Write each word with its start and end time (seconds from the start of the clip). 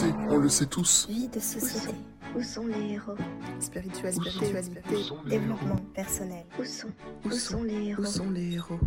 sait, 0.00 0.14
on 0.30 0.38
le 0.38 0.48
sait 0.48 0.66
tous. 0.66 1.06
Vie 1.08 1.28
de 1.28 1.40
société. 1.40 1.94
Où 2.34 2.42
sont 2.42 2.66
les 2.66 2.92
héros? 2.94 3.16
Spiritualité. 3.58 4.30
Spiritualité. 4.30 4.80
Développement 5.26 5.76
personnel. 5.94 6.46
Où 6.58 6.64
sont 6.64 6.88
Où 7.24 7.30
sont 7.30 7.62
les 7.62 7.88
héros? 7.88 8.02
Où 8.02 8.06
sont 8.06 8.30
les 8.30 8.54
héros? 8.54 8.80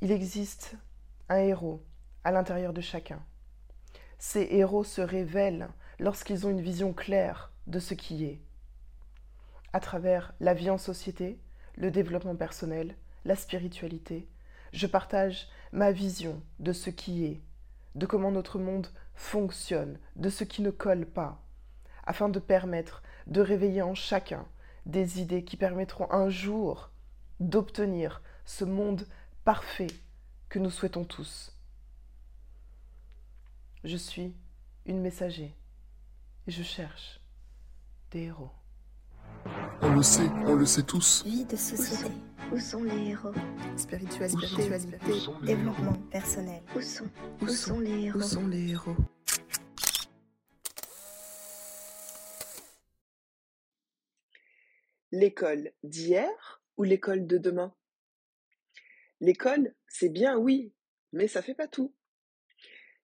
Il 0.00 0.10
existe 0.10 0.74
un 1.28 1.38
héros 1.38 1.84
à 2.24 2.32
l'intérieur 2.32 2.72
de 2.72 2.80
chacun. 2.80 3.22
Ces 4.18 4.48
héros 4.50 4.84
se 4.84 5.00
révèlent 5.00 5.68
lorsqu'ils 6.00 6.46
ont 6.46 6.50
une 6.50 6.60
vision 6.60 6.92
claire 6.92 7.52
de 7.66 7.78
ce 7.78 7.94
qui 7.94 8.24
est. 8.24 8.40
À 9.72 9.80
travers 9.80 10.34
la 10.40 10.54
vie 10.54 10.70
en 10.70 10.78
société, 10.78 11.38
le 11.76 11.90
développement 11.92 12.34
personnel, 12.34 12.96
la 13.24 13.36
spiritualité, 13.36 14.28
je 14.72 14.86
partage 14.86 15.48
ma 15.72 15.92
vision 15.92 16.42
de 16.58 16.72
ce 16.72 16.90
qui 16.90 17.24
est, 17.24 17.40
de 17.94 18.06
comment 18.06 18.30
notre 18.30 18.58
monde 18.58 18.88
fonctionne, 19.14 19.98
de 20.16 20.28
ce 20.28 20.44
qui 20.44 20.62
ne 20.62 20.70
colle 20.70 21.06
pas, 21.06 21.42
afin 22.04 22.28
de 22.28 22.38
permettre 22.38 23.02
de 23.26 23.40
réveiller 23.40 23.82
en 23.82 23.94
chacun 23.94 24.46
des 24.86 25.20
idées 25.20 25.44
qui 25.44 25.56
permettront 25.56 26.10
un 26.10 26.30
jour 26.30 26.90
d'obtenir 27.40 28.22
ce 28.44 28.64
monde 28.64 29.06
parfait 29.44 29.90
que 30.48 30.58
nous 30.58 30.70
souhaitons 30.70 31.04
tous. 31.04 31.54
Je 33.84 33.96
suis 33.96 34.34
une 34.86 35.00
messager 35.00 35.54
et 36.46 36.50
je 36.50 36.62
cherche 36.62 37.20
des 38.10 38.22
héros. 38.24 38.50
On 39.82 39.94
le 39.94 40.02
sait, 40.02 40.28
on 40.46 40.54
le 40.54 40.66
sait 40.66 40.82
tous. 40.82 41.22
Vie 41.24 41.44
de 41.44 41.56
société. 41.56 42.10
Où 42.50 42.58
sont 42.58 42.82
les 42.82 43.10
héros? 43.10 43.32
Spiritualité. 43.76 44.46
Spiritualité. 44.46 44.96
Développement 45.44 45.92
personnel. 46.10 46.62
Où 46.74 46.80
sont 46.80 47.04
Où 47.42 47.44
Où 47.44 47.48
sont 47.48 47.74
sont 47.74 47.80
les 47.80 48.04
héros? 48.04 48.18
Où 48.18 48.22
sont 48.22 48.46
les 48.46 48.70
héros? 48.70 48.96
L'école 55.12 55.72
d'hier 55.82 56.62
ou 56.78 56.84
l'école 56.84 57.26
de 57.26 57.36
demain? 57.36 57.74
L'école, 59.20 59.74
c'est 59.86 60.08
bien, 60.08 60.38
oui, 60.38 60.72
mais 61.12 61.28
ça 61.28 61.42
fait 61.42 61.54
pas 61.54 61.68
tout. 61.68 61.94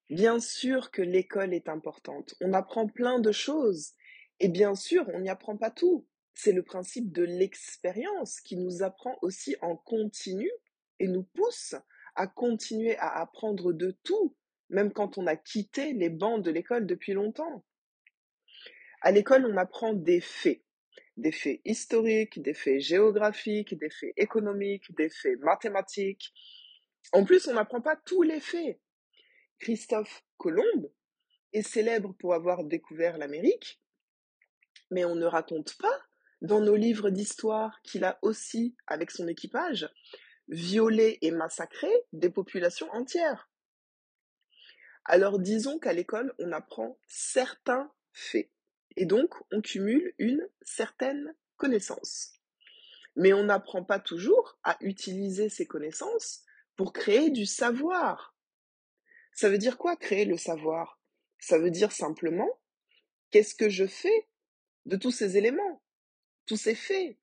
Bien 0.08 0.40
sûr 0.40 0.90
que 0.90 1.02
l'école 1.02 1.52
est 1.52 1.68
importante. 1.68 2.34
On 2.40 2.54
apprend 2.54 2.86
plein 2.86 3.18
de 3.18 3.32
choses. 3.32 3.92
Et 4.40 4.48
bien 4.48 4.74
sûr, 4.74 5.04
on 5.12 5.20
n'y 5.20 5.28
apprend 5.28 5.56
pas 5.56 5.70
tout. 5.70 6.06
C'est 6.34 6.52
le 6.52 6.62
principe 6.62 7.12
de 7.12 7.22
l'expérience 7.22 8.40
qui 8.40 8.56
nous 8.56 8.82
apprend 8.82 9.18
aussi 9.22 9.56
en 9.60 9.76
continu 9.76 10.50
et 10.98 11.08
nous 11.08 11.22
pousse 11.22 11.74
à 12.14 12.26
continuer 12.26 12.96
à 12.98 13.20
apprendre 13.20 13.72
de 13.72 13.96
tout, 14.02 14.36
même 14.68 14.92
quand 14.92 15.18
on 15.18 15.26
a 15.26 15.36
quitté 15.36 15.92
les 15.92 16.10
bancs 16.10 16.42
de 16.42 16.50
l'école 16.50 16.86
depuis 16.86 17.12
longtemps. 17.12 17.64
À 19.00 19.10
l'école, 19.12 19.46
on 19.46 19.56
apprend 19.56 19.92
des 19.92 20.20
faits 20.20 20.64
des 21.16 21.32
faits 21.32 21.60
historiques, 21.64 22.42
des 22.42 22.54
faits 22.54 22.80
géographiques, 22.80 23.78
des 23.78 23.90
faits 23.90 24.12
économiques, 24.16 24.92
des 24.96 25.08
faits 25.08 25.38
mathématiques. 25.40 26.32
En 27.12 27.24
plus, 27.24 27.46
on 27.48 27.54
n'apprend 27.54 27.80
pas 27.80 27.96
tous 27.96 28.22
les 28.22 28.40
faits. 28.40 28.80
Christophe 29.58 30.24
Colomb 30.36 30.90
est 31.52 31.62
célèbre 31.62 32.14
pour 32.18 32.34
avoir 32.34 32.64
découvert 32.64 33.18
l'Amérique, 33.18 33.80
mais 34.90 35.04
on 35.04 35.14
ne 35.14 35.26
raconte 35.26 35.76
pas 35.78 36.02
dans 36.42 36.60
nos 36.60 36.76
livres 36.76 37.10
d'histoire 37.10 37.80
qu'il 37.82 38.04
a 38.04 38.18
aussi, 38.22 38.76
avec 38.86 39.10
son 39.10 39.28
équipage, 39.28 39.88
violé 40.48 41.18
et 41.22 41.30
massacré 41.30 41.90
des 42.12 42.30
populations 42.30 42.90
entières. 42.92 43.48
Alors 45.04 45.38
disons 45.38 45.78
qu'à 45.78 45.92
l'école, 45.92 46.34
on 46.38 46.52
apprend 46.52 46.98
certains 47.06 47.90
faits. 48.12 48.50
Et 48.96 49.06
donc, 49.06 49.34
on 49.50 49.60
cumule 49.60 50.14
une 50.18 50.48
certaine 50.62 51.34
connaissance. 51.56 52.32
Mais 53.16 53.32
on 53.32 53.44
n'apprend 53.44 53.84
pas 53.84 53.98
toujours 53.98 54.58
à 54.62 54.76
utiliser 54.80 55.48
ces 55.48 55.66
connaissances 55.66 56.44
pour 56.76 56.92
créer 56.92 57.30
du 57.30 57.46
savoir. 57.46 58.34
Ça 59.32 59.48
veut 59.48 59.58
dire 59.58 59.78
quoi 59.78 59.96
créer 59.96 60.24
le 60.24 60.36
savoir? 60.36 61.00
Ça 61.38 61.58
veut 61.58 61.70
dire 61.70 61.92
simplement 61.92 62.48
qu'est-ce 63.30 63.54
que 63.54 63.68
je 63.68 63.86
fais 63.86 64.28
de 64.86 64.96
tous 64.96 65.10
ces 65.10 65.36
éléments, 65.36 65.73
tous 66.46 66.56
ces 66.56 66.74
faits, 66.74 67.18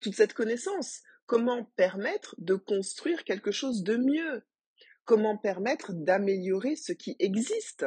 toute 0.00 0.14
cette 0.14 0.34
connaissance 0.34 1.02
Comment 1.26 1.64
permettre 1.64 2.36
de 2.38 2.54
construire 2.54 3.24
quelque 3.24 3.50
chose 3.50 3.82
de 3.82 3.96
mieux? 3.96 4.44
Comment 5.04 5.36
permettre 5.36 5.92
d'améliorer 5.92 6.76
ce 6.76 6.92
qui 6.92 7.16
existe? 7.18 7.84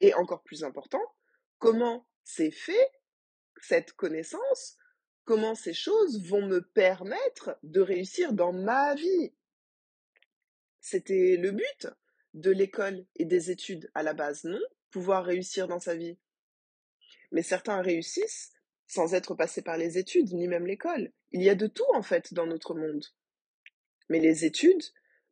Et 0.00 0.14
encore 0.14 0.42
plus 0.42 0.64
important, 0.64 1.02
comment 1.58 2.08
ces 2.24 2.50
faits, 2.50 2.90
cette 3.62 3.92
connaissance, 3.92 4.76
comment 5.24 5.54
ces 5.54 5.74
choses 5.74 6.26
vont 6.26 6.44
me 6.44 6.60
permettre 6.60 7.56
de 7.62 7.80
réussir 7.80 8.32
dans 8.32 8.52
ma 8.52 8.96
vie? 8.96 9.32
C'était 10.80 11.36
le 11.36 11.52
but 11.52 11.86
de 12.34 12.50
l'école 12.50 13.06
et 13.14 13.26
des 13.26 13.52
études 13.52 13.90
à 13.94 14.02
la 14.02 14.14
base, 14.14 14.42
non? 14.42 14.60
Pouvoir 14.90 15.24
réussir 15.24 15.68
dans 15.68 15.78
sa 15.78 15.94
vie. 15.94 16.18
Mais 17.30 17.42
certains 17.42 17.80
réussissent 17.80 18.52
sans 18.90 19.14
être 19.14 19.36
passés 19.36 19.62
par 19.62 19.76
les 19.76 19.98
études, 19.98 20.32
ni 20.32 20.48
même 20.48 20.66
l'école. 20.66 21.12
Il 21.30 21.44
y 21.44 21.48
a 21.48 21.54
de 21.54 21.68
tout, 21.68 21.86
en 21.94 22.02
fait, 22.02 22.34
dans 22.34 22.46
notre 22.46 22.74
monde. 22.74 23.06
Mais 24.08 24.18
les 24.18 24.44
études 24.44 24.82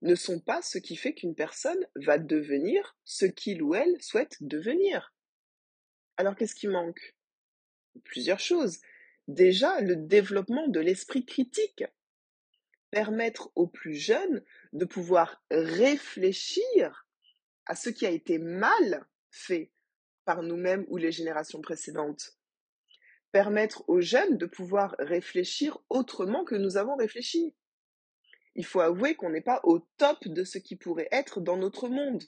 ne 0.03 0.15
sont 0.15 0.39
pas 0.39 0.63
ce 0.63 0.79
qui 0.79 0.95
fait 0.95 1.13
qu'une 1.13 1.35
personne 1.35 1.85
va 1.97 2.19
devenir 2.19 2.97
ce 3.05 3.27
qu'il 3.27 3.65
ou 3.65 3.75
elle 3.75 4.01
souhaite 4.01 4.37
devenir. 4.41 5.13
Alors 6.17 6.37
qu'est-ce 6.37 6.55
qui 6.55 6.69
manque? 6.69 7.17
Plusieurs 8.05 8.39
choses. 8.39 8.79
Déjà, 9.27 9.81
le 9.81 9.97
développement 9.97 10.69
de 10.69 10.79
l'esprit 10.79 11.27
critique. 11.27 11.83
Permettre 12.93 13.51
aux 13.57 13.67
plus 13.67 13.97
jeunes 13.97 14.45
de 14.73 14.85
pouvoir 14.85 15.43
réfléchir 15.51 17.09
à 17.67 17.75
ce 17.75 17.91
qui 17.91 18.07
a 18.07 18.11
été 18.11 18.39
mal 18.39 19.05
fait 19.33 19.73
par 20.25 20.45
nous-mêmes 20.45 20.87
ou 20.87 20.97
les 20.97 21.11
générations 21.11 21.61
précédentes. 21.61 22.38
Permettre 23.33 23.89
aux 23.89 24.01
jeunes 24.01 24.39
de 24.39 24.47
pouvoir 24.47 24.95
réfléchir 24.99 25.79
autrement 25.89 26.45
que 26.45 26.55
nous 26.55 26.77
avons 26.77 26.97
réfléchi. 26.97 27.55
Il 28.55 28.65
faut 28.65 28.81
avouer 28.81 29.15
qu'on 29.15 29.31
n'est 29.31 29.41
pas 29.41 29.61
au 29.65 29.81
top 29.99 30.27
de 30.27 30.45
ce 30.45 30.59
qui 30.59 30.77
pourrait 30.77 31.09
être 31.13 31.41
dans 31.41 31.57
notre 31.57 31.89
monde. 31.89 32.25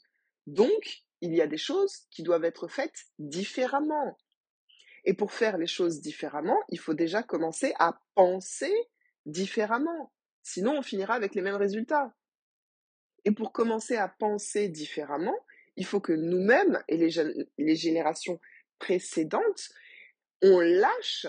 Donc, 0.47 1.05
il 1.21 1.35
y 1.35 1.41
a 1.41 1.47
des 1.47 1.57
choses 1.57 2.07
qui 2.11 2.23
doivent 2.23 2.45
être 2.45 2.69
faites 2.69 3.07
différemment. 3.19 4.17
Et 5.05 5.15
pour 5.15 5.33
faire 5.33 5.57
les 5.57 5.67
choses 5.67 6.01
différemment, 6.01 6.59
il 6.69 6.79
faut 6.79 6.95
déjà 6.95 7.23
commencer 7.23 7.73
à 7.79 8.01
penser 8.15 8.75
différemment. 9.27 10.13
Sinon, 10.43 10.79
on 10.79 10.83
finira 10.83 11.15
avec 11.15 11.35
les 11.35 11.43
mêmes 11.43 11.57
résultats. 11.57 12.15
Et 13.25 13.33
pour 13.33 13.53
commencer 13.53 13.97
à 13.97 14.09
penser 14.09 14.69
différemment, 14.69 15.37
il 15.77 15.85
faut 15.87 16.01
que 16.01 16.13
nous-mêmes 16.13 16.83
et 16.89 16.97
les, 16.97 17.77
générations 17.77 18.41
précédentes, 18.79 19.71
on 20.43 20.61
lâche 20.61 21.27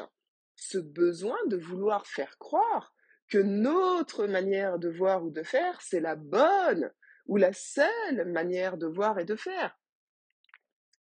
ce 0.56 0.78
besoin 0.78 1.38
de 1.48 1.58
vouloir 1.58 2.06
faire 2.06 2.38
croire 2.38 2.94
que 3.28 3.38
notre 3.38 4.28
manière 4.28 4.78
de 4.78 4.90
voir 4.90 5.24
ou 5.24 5.32
de 5.32 5.44
faire, 5.44 5.82
c'est 5.82 6.00
la 6.00 6.16
bonne 6.16 6.92
ou 7.26 7.38
la 7.38 7.54
seule 7.54 8.26
manière 8.26 8.78
de 8.78 8.88
voir 8.88 9.20
et 9.20 9.26
de 9.26 9.36
faire. 9.36 9.80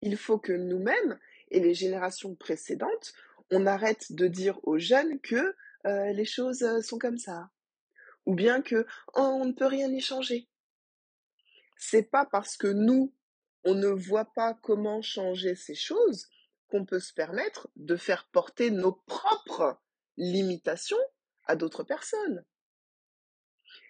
Il 0.02 0.16
faut 0.16 0.38
que 0.38 0.52
nous-mêmes 0.52 1.18
et 1.50 1.60
les 1.60 1.74
générations 1.74 2.34
précédentes, 2.34 3.14
on 3.50 3.66
arrête 3.66 4.12
de 4.12 4.26
dire 4.26 4.58
aux 4.64 4.78
jeunes 4.78 5.20
que 5.20 5.54
euh, 5.86 6.12
les 6.12 6.24
choses 6.24 6.62
euh, 6.62 6.80
sont 6.80 6.98
comme 6.98 7.18
ça, 7.18 7.50
ou 8.24 8.34
bien 8.34 8.60
que 8.60 8.86
oh, 9.14 9.38
on 9.40 9.44
ne 9.44 9.52
peut 9.52 9.66
rien 9.66 9.88
y 9.88 10.00
changer. 10.00 10.48
C'est 11.78 12.10
pas 12.10 12.26
parce 12.26 12.56
que 12.56 12.66
nous, 12.66 13.14
on 13.64 13.74
ne 13.74 13.88
voit 13.88 14.32
pas 14.34 14.54
comment 14.62 15.00
changer 15.00 15.54
ces 15.54 15.74
choses 15.74 16.28
qu'on 16.68 16.84
peut 16.84 17.00
se 17.00 17.12
permettre 17.12 17.68
de 17.76 17.96
faire 17.96 18.28
porter 18.32 18.70
nos 18.70 18.92
propres 18.92 19.80
limitations 20.16 20.96
à 21.46 21.56
d'autres 21.56 21.84
personnes. 21.84 22.44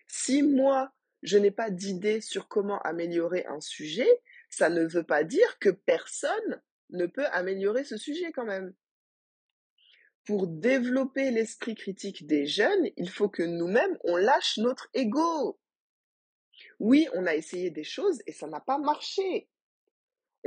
Si 0.08 0.42
moi, 0.42 0.92
je 1.22 1.38
n'ai 1.38 1.50
pas 1.50 1.70
d'idée 1.70 2.20
sur 2.20 2.48
comment 2.48 2.78
améliorer 2.80 3.46
un 3.46 3.60
sujet, 3.60 4.08
ça 4.50 4.68
ne 4.68 4.84
veut 4.84 5.04
pas 5.04 5.24
dire 5.24 5.58
que 5.58 5.70
personne 5.70 6.62
ne 6.90 7.06
peut 7.06 7.26
améliorer 7.26 7.84
ce 7.84 7.96
sujet 7.96 8.32
quand 8.32 8.44
même. 8.44 8.74
Pour 10.24 10.46
développer 10.46 11.30
l'esprit 11.30 11.74
critique 11.74 12.26
des 12.26 12.46
jeunes, 12.46 12.90
il 12.96 13.08
faut 13.08 13.28
que 13.28 13.42
nous-mêmes, 13.42 13.96
on 14.04 14.16
lâche 14.16 14.58
notre 14.58 14.88
ego. 14.94 15.58
Oui, 16.78 17.08
on 17.14 17.26
a 17.26 17.34
essayé 17.34 17.70
des 17.70 17.84
choses 17.84 18.22
et 18.26 18.32
ça 18.32 18.46
n'a 18.46 18.60
pas 18.60 18.78
marché. 18.78 19.48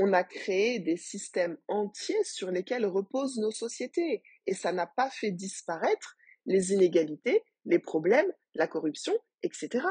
On 0.02 0.14
a 0.14 0.24
créé 0.24 0.80
des 0.80 0.96
systèmes 0.96 1.58
entiers 1.68 2.24
sur 2.24 2.52
lesquels 2.52 2.86
reposent 2.86 3.38
nos 3.38 3.52
sociétés 3.52 4.24
et 4.48 4.54
ça 4.54 4.72
n'a 4.72 4.88
pas 4.88 5.10
fait 5.10 5.32
disparaître 5.32 6.16
les 6.46 6.72
inégalités, 6.72 7.44
les 7.66 7.80
problèmes, 7.80 8.32
la 8.54 8.66
corruption, 8.66 9.14
etc. 9.44 9.86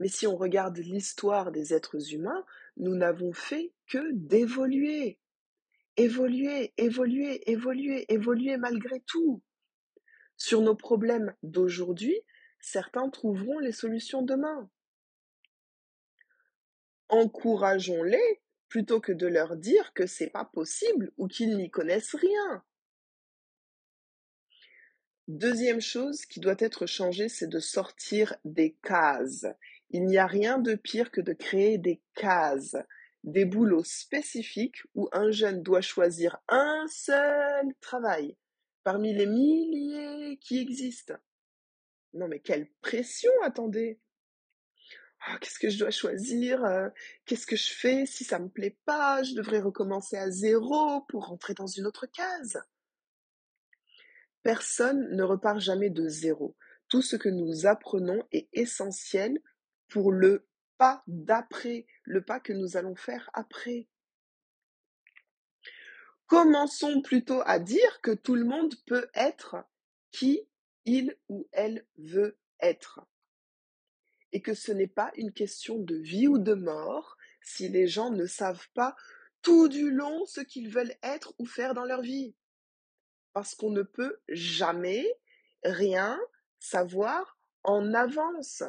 Mais 0.00 0.08
si 0.08 0.26
on 0.26 0.36
regarde 0.36 0.76
l'histoire 0.76 1.50
des 1.50 1.72
êtres 1.72 2.12
humains, 2.12 2.44
nous 2.76 2.94
n'avons 2.94 3.32
fait 3.32 3.72
que 3.88 4.12
d'évoluer. 4.12 5.18
Évoluer, 5.96 6.74
évoluer, 6.76 7.50
évoluer, 7.50 8.04
évoluer 8.12 8.58
malgré 8.58 9.00
tout. 9.06 9.42
Sur 10.36 10.60
nos 10.60 10.76
problèmes 10.76 11.34
d'aujourd'hui, 11.42 12.20
certains 12.60 13.08
trouveront 13.08 13.60
les 13.60 13.72
solutions 13.72 14.20
demain. 14.20 14.68
Encourageons-les 17.14 18.40
plutôt 18.68 19.00
que 19.00 19.12
de 19.12 19.28
leur 19.28 19.54
dire 19.54 19.92
que 19.94 20.04
c'est 20.04 20.30
pas 20.30 20.44
possible 20.44 21.12
ou 21.16 21.28
qu'ils 21.28 21.56
n'y 21.56 21.70
connaissent 21.70 22.16
rien. 22.16 22.64
Deuxième 25.28 25.80
chose 25.80 26.26
qui 26.26 26.40
doit 26.40 26.56
être 26.58 26.86
changée, 26.86 27.28
c'est 27.28 27.46
de 27.46 27.60
sortir 27.60 28.34
des 28.44 28.76
cases. 28.82 29.46
Il 29.90 30.06
n'y 30.06 30.18
a 30.18 30.26
rien 30.26 30.58
de 30.58 30.74
pire 30.74 31.12
que 31.12 31.20
de 31.20 31.32
créer 31.32 31.78
des 31.78 32.02
cases, 32.16 32.76
des 33.22 33.44
boulots 33.44 33.84
spécifiques 33.84 34.82
où 34.96 35.08
un 35.12 35.30
jeune 35.30 35.62
doit 35.62 35.82
choisir 35.82 36.42
un 36.48 36.84
seul 36.88 37.72
travail 37.80 38.36
parmi 38.82 39.14
les 39.14 39.26
milliers 39.26 40.36
qui 40.38 40.58
existent. 40.58 41.14
Non 42.12 42.26
mais 42.26 42.40
quelle 42.40 42.68
pression, 42.80 43.30
attendez. 43.44 44.00
Qu'est-ce 45.40 45.58
que 45.58 45.70
je 45.70 45.78
dois 45.78 45.90
choisir 45.90 46.64
euh, 46.64 46.88
Qu'est-ce 47.24 47.46
que 47.46 47.56
je 47.56 47.70
fais 47.72 48.06
si 48.06 48.24
ça 48.24 48.38
me 48.38 48.48
plaît 48.48 48.76
pas 48.84 49.22
Je 49.22 49.34
devrais 49.34 49.60
recommencer 49.60 50.16
à 50.16 50.30
zéro 50.30 51.02
pour 51.08 51.26
rentrer 51.26 51.54
dans 51.54 51.66
une 51.66 51.86
autre 51.86 52.06
case? 52.06 52.62
Personne 54.42 55.08
ne 55.16 55.22
repart 55.22 55.58
jamais 55.58 55.90
de 55.90 56.08
zéro. 56.08 56.56
Tout 56.88 57.00
ce 57.00 57.16
que 57.16 57.30
nous 57.30 57.66
apprenons 57.66 58.22
est 58.32 58.48
essentiel 58.52 59.38
pour 59.88 60.12
le 60.12 60.46
pas 60.76 61.02
d'après, 61.06 61.86
le 62.02 62.22
pas 62.22 62.40
que 62.40 62.52
nous 62.52 62.76
allons 62.76 62.96
faire 62.96 63.30
après. 63.32 63.88
Commençons 66.26 67.00
plutôt 67.00 67.42
à 67.46 67.58
dire 67.58 68.00
que 68.02 68.10
tout 68.10 68.34
le 68.34 68.44
monde 68.44 68.74
peut 68.86 69.08
être 69.14 69.56
qui 70.10 70.46
il 70.84 71.16
ou 71.28 71.48
elle 71.52 71.86
veut 71.96 72.38
être. 72.60 73.00
Et 74.34 74.42
que 74.42 74.52
ce 74.52 74.72
n'est 74.72 74.86
pas 74.86 75.10
une 75.16 75.32
question 75.32 75.78
de 75.78 75.96
vie 75.96 76.28
ou 76.28 76.36
de 76.36 76.52
mort 76.52 77.16
si 77.40 77.68
les 77.70 77.86
gens 77.86 78.10
ne 78.10 78.26
savent 78.26 78.68
pas 78.74 78.94
tout 79.40 79.68
du 79.68 79.90
long 79.90 80.26
ce 80.26 80.40
qu'ils 80.42 80.68
veulent 80.68 80.94
être 81.02 81.34
ou 81.38 81.46
faire 81.46 81.72
dans 81.72 81.84
leur 81.84 82.02
vie. 82.02 82.34
Parce 83.32 83.54
qu'on 83.54 83.70
ne 83.70 83.82
peut 83.82 84.20
jamais 84.28 85.06
rien 85.62 86.20
savoir 86.58 87.38
en 87.62 87.94
avance. 87.94 88.62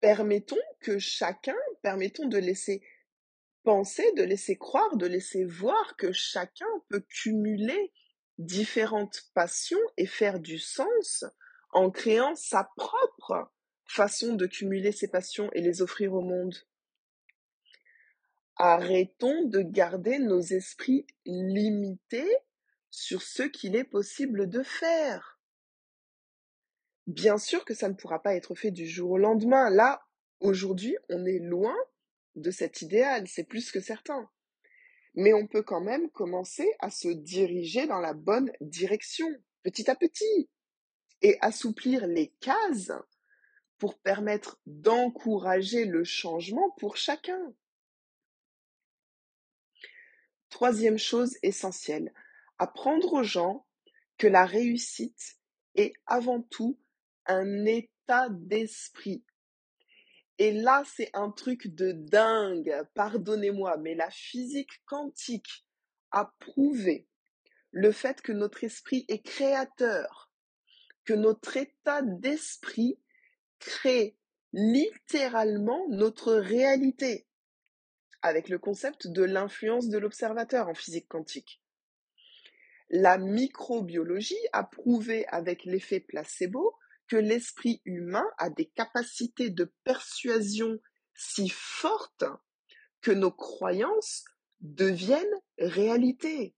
Permettons 0.00 0.56
que 0.80 0.98
chacun, 0.98 1.56
permettons 1.82 2.26
de 2.26 2.38
laisser 2.38 2.82
penser, 3.64 4.10
de 4.12 4.22
laisser 4.22 4.56
croire, 4.56 4.96
de 4.96 5.06
laisser 5.06 5.44
voir 5.44 5.96
que 5.96 6.12
chacun 6.12 6.66
peut 6.88 7.04
cumuler 7.08 7.92
différentes 8.38 9.22
passions 9.34 9.80
et 9.96 10.06
faire 10.06 10.40
du 10.40 10.58
sens 10.58 11.24
en 11.76 11.90
créant 11.90 12.34
sa 12.34 12.70
propre 12.74 13.52
façon 13.84 14.34
de 14.34 14.46
cumuler 14.46 14.92
ses 14.92 15.08
passions 15.08 15.50
et 15.52 15.60
les 15.60 15.82
offrir 15.82 16.14
au 16.14 16.22
monde. 16.22 16.56
Arrêtons 18.56 19.44
de 19.44 19.60
garder 19.60 20.18
nos 20.18 20.40
esprits 20.40 21.06
limités 21.26 22.34
sur 22.88 23.20
ce 23.20 23.42
qu'il 23.42 23.76
est 23.76 23.84
possible 23.84 24.48
de 24.48 24.62
faire. 24.62 25.38
Bien 27.06 27.36
sûr 27.36 27.66
que 27.66 27.74
ça 27.74 27.90
ne 27.90 27.94
pourra 27.94 28.22
pas 28.22 28.34
être 28.34 28.54
fait 28.54 28.70
du 28.70 28.88
jour 28.88 29.10
au 29.10 29.18
lendemain. 29.18 29.68
Là, 29.68 30.00
aujourd'hui, 30.40 30.96
on 31.10 31.26
est 31.26 31.40
loin 31.40 31.76
de 32.36 32.50
cet 32.50 32.80
idéal, 32.80 33.28
c'est 33.28 33.44
plus 33.44 33.70
que 33.70 33.80
certain. 33.80 34.30
Mais 35.14 35.34
on 35.34 35.46
peut 35.46 35.62
quand 35.62 35.82
même 35.82 36.08
commencer 36.08 36.72
à 36.78 36.88
se 36.88 37.08
diriger 37.08 37.86
dans 37.86 38.00
la 38.00 38.14
bonne 38.14 38.50
direction, 38.62 39.28
petit 39.62 39.90
à 39.90 39.94
petit, 39.94 40.48
et 41.22 41.38
assouplir 41.40 42.06
les 42.06 42.28
cases 42.40 42.92
pour 43.78 43.98
permettre 43.98 44.58
d'encourager 44.66 45.84
le 45.84 46.04
changement 46.04 46.70
pour 46.78 46.96
chacun. 46.96 47.54
Troisième 50.48 50.98
chose 50.98 51.36
essentielle, 51.42 52.14
apprendre 52.58 53.12
aux 53.12 53.22
gens 53.22 53.66
que 54.16 54.26
la 54.26 54.46
réussite 54.46 55.36
est 55.74 55.92
avant 56.06 56.40
tout 56.40 56.78
un 57.26 57.66
état 57.66 58.28
d'esprit. 58.30 59.24
Et 60.38 60.52
là, 60.52 60.82
c'est 60.86 61.10
un 61.14 61.30
truc 61.30 61.66
de 61.68 61.92
dingue, 61.92 62.74
pardonnez-moi, 62.94 63.76
mais 63.78 63.94
la 63.94 64.10
physique 64.10 64.82
quantique 64.86 65.66
a 66.10 66.32
prouvé 66.38 67.06
le 67.70 67.92
fait 67.92 68.22
que 68.22 68.32
notre 68.32 68.64
esprit 68.64 69.04
est 69.08 69.22
créateur, 69.22 70.25
que 71.06 71.14
notre 71.14 71.56
état 71.56 72.02
d'esprit 72.02 72.98
crée 73.58 74.18
littéralement 74.52 75.86
notre 75.88 76.34
réalité 76.34 77.26
avec 78.22 78.48
le 78.48 78.58
concept 78.58 79.06
de 79.06 79.22
l'influence 79.22 79.88
de 79.88 79.98
l'observateur 79.98 80.68
en 80.68 80.74
physique 80.74 81.08
quantique. 81.08 81.62
La 82.90 83.18
microbiologie 83.18 84.34
a 84.52 84.64
prouvé 84.64 85.26
avec 85.28 85.64
l'effet 85.64 86.00
placebo 86.00 86.76
que 87.08 87.16
l'esprit 87.16 87.80
humain 87.84 88.26
a 88.38 88.50
des 88.50 88.66
capacités 88.66 89.50
de 89.50 89.72
persuasion 89.84 90.80
si 91.14 91.48
fortes 91.48 92.24
que 93.00 93.12
nos 93.12 93.30
croyances 93.30 94.24
deviennent 94.60 95.40
réalité. 95.58 96.55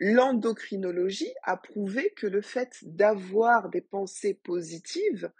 L'endocrinologie 0.00 1.32
a 1.42 1.56
prouvé 1.56 2.12
que 2.16 2.26
le 2.26 2.40
fait 2.40 2.78
d'avoir 2.82 3.68
des 3.68 3.80
pensées 3.80 4.34
positives 4.34 5.32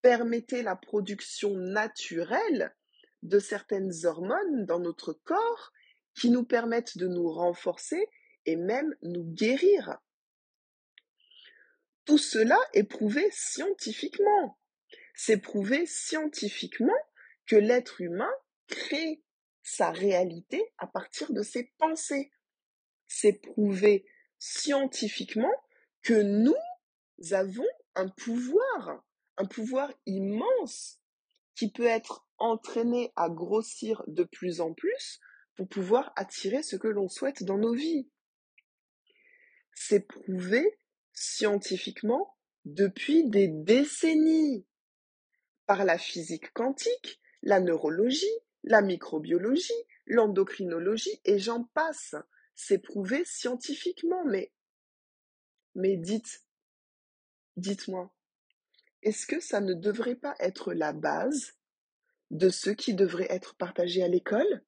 permettait 0.00 0.62
la 0.62 0.74
production 0.74 1.54
naturelle 1.56 2.74
de 3.22 3.38
certaines 3.38 3.92
hormones 4.04 4.66
dans 4.66 4.80
notre 4.80 5.12
corps 5.12 5.72
qui 6.14 6.30
nous 6.30 6.44
permettent 6.44 6.98
de 6.98 7.06
nous 7.06 7.30
renforcer 7.30 8.08
et 8.44 8.56
même 8.56 8.94
nous 9.02 9.24
guérir. 9.24 9.98
Tout 12.04 12.18
cela 12.18 12.58
est 12.72 12.84
prouvé 12.84 13.28
scientifiquement. 13.30 14.58
C'est 15.14 15.38
prouvé 15.38 15.86
scientifiquement 15.86 16.98
que 17.46 17.54
l'être 17.56 18.00
humain 18.00 18.32
crée 18.66 19.22
sa 19.62 19.90
réalité 19.90 20.72
à 20.78 20.88
partir 20.88 21.32
de 21.32 21.42
ses 21.42 21.72
pensées. 21.78 22.32
C'est 23.14 23.34
prouvé 23.34 24.06
scientifiquement 24.38 25.52
que 26.00 26.22
nous 26.22 26.54
avons 27.32 27.68
un 27.94 28.08
pouvoir, 28.08 29.04
un 29.36 29.44
pouvoir 29.44 29.92
immense 30.06 30.98
qui 31.54 31.70
peut 31.70 31.84
être 31.84 32.26
entraîné 32.38 33.12
à 33.14 33.28
grossir 33.28 34.02
de 34.06 34.24
plus 34.24 34.62
en 34.62 34.72
plus 34.72 35.20
pour 35.56 35.68
pouvoir 35.68 36.14
attirer 36.16 36.62
ce 36.62 36.74
que 36.76 36.88
l'on 36.88 37.10
souhaite 37.10 37.42
dans 37.42 37.58
nos 37.58 37.74
vies. 37.74 38.08
C'est 39.74 40.08
prouvé 40.08 40.78
scientifiquement 41.12 42.34
depuis 42.64 43.28
des 43.28 43.46
décennies 43.46 44.64
par 45.66 45.84
la 45.84 45.98
physique 45.98 46.50
quantique, 46.54 47.20
la 47.42 47.60
neurologie, 47.60 48.24
la 48.64 48.80
microbiologie, 48.80 49.70
l'endocrinologie 50.06 51.20
et 51.26 51.38
j'en 51.38 51.64
passe. 51.74 52.14
C'est 52.54 52.78
prouvé 52.78 53.24
scientifiquement, 53.24 54.24
mais 54.24 54.52
mais 55.74 55.96
dites 55.96 56.44
dites-moi, 57.56 58.14
est-ce 59.02 59.26
que 59.26 59.40
ça 59.40 59.60
ne 59.60 59.74
devrait 59.74 60.16
pas 60.16 60.34
être 60.38 60.72
la 60.72 60.92
base 60.92 61.54
de 62.30 62.48
ce 62.48 62.70
qui 62.70 62.94
devrait 62.94 63.26
être 63.30 63.56
partagé 63.56 64.02
à 64.02 64.08
l'école? 64.08 64.64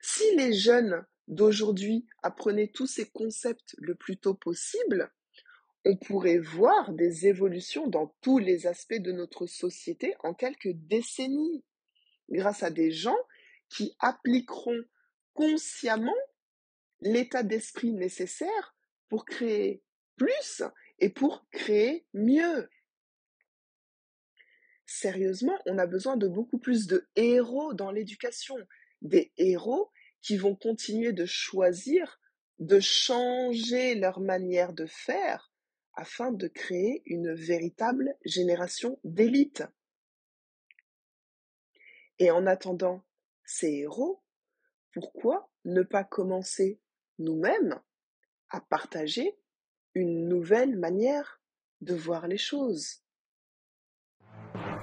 Si 0.00 0.36
les 0.36 0.52
jeunes 0.52 1.04
d'aujourd'hui 1.28 2.06
apprenaient 2.22 2.70
tous 2.72 2.86
ces 2.86 3.08
concepts 3.10 3.74
le 3.78 3.94
plus 3.94 4.18
tôt 4.18 4.34
possible, 4.34 5.12
on 5.84 5.96
pourrait 5.96 6.38
voir 6.38 6.92
des 6.92 7.26
évolutions 7.26 7.86
dans 7.86 8.14
tous 8.20 8.38
les 8.38 8.66
aspects 8.66 8.94
de 8.94 9.12
notre 9.12 9.46
société 9.46 10.14
en 10.20 10.34
quelques 10.34 10.72
décennies, 10.72 11.64
grâce 12.30 12.62
à 12.62 12.70
des 12.70 12.90
gens 12.90 13.18
qui 13.68 13.94
appliqueront 13.98 14.82
consciemment 15.34 16.14
l'état 17.00 17.42
d'esprit 17.42 17.92
nécessaire 17.92 18.76
pour 19.08 19.24
créer 19.24 19.82
plus 20.16 20.62
et 20.98 21.10
pour 21.10 21.46
créer 21.50 22.06
mieux. 22.14 22.68
Sérieusement, 24.86 25.58
on 25.66 25.78
a 25.78 25.86
besoin 25.86 26.16
de 26.16 26.28
beaucoup 26.28 26.58
plus 26.58 26.86
de 26.86 27.08
héros 27.16 27.74
dans 27.74 27.90
l'éducation, 27.90 28.56
des 29.02 29.32
héros 29.36 29.90
qui 30.22 30.36
vont 30.36 30.54
continuer 30.54 31.12
de 31.12 31.26
choisir, 31.26 32.20
de 32.58 32.80
changer 32.80 33.94
leur 33.94 34.20
manière 34.20 34.72
de 34.72 34.86
faire 34.86 35.52
afin 35.94 36.32
de 36.32 36.48
créer 36.48 37.02
une 37.06 37.32
véritable 37.32 38.16
génération 38.24 38.98
d'élite. 39.04 39.62
Et 42.18 42.30
en 42.30 42.46
attendant 42.46 43.04
ces 43.44 43.68
héros, 43.68 44.23
pourquoi 44.94 45.50
ne 45.64 45.82
pas 45.82 46.04
commencer 46.04 46.80
nous-mêmes 47.18 47.80
à 48.50 48.60
partager 48.60 49.36
une 49.94 50.28
nouvelle 50.28 50.76
manière 50.78 51.40
de 51.80 51.94
voir 51.94 52.26
les 52.28 52.38
choses? 52.38 53.02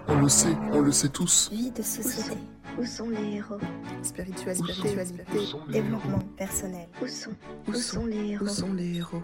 On 0.07 0.19
le 0.21 0.29
sait, 0.29 0.53
on 0.73 0.81
le 0.81 0.91
sait 0.91 1.09
tous. 1.09 1.49
Vie 1.51 1.71
de 1.71 1.81
société. 1.81 2.29
sont, 2.29 2.37
où 2.81 2.85
sont 2.85 3.09
les 3.09 3.35
héros? 3.37 3.59
Spiritualité. 4.03 4.61
Où 4.63 4.67
sont- 4.67 4.73
Spiritualité. 4.73 5.23
où 5.37 5.39
sont 5.39 5.65
les 5.67 5.73
Développement 5.81 6.19
personnel. 6.37 6.89
Où 7.01 7.07
sont, 7.07 7.31
Où 7.67 7.71
où 7.71 7.73
sont- 7.73 7.99
sont 8.01 8.05
les 8.05 8.31
héros? 8.31 8.45
Où 8.45 8.47
sont 8.49 8.73
les 8.73 8.97
héros? 8.97 9.21